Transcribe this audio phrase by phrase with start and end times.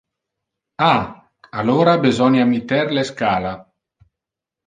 [0.85, 1.03] Ah,
[1.63, 3.51] alora besonia mitter le scala.